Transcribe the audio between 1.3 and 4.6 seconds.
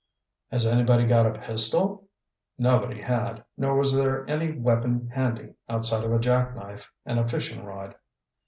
pistol?" Nobody had, nor was there any